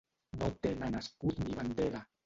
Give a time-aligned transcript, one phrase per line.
[0.43, 2.07] No tenen escut ni bandera: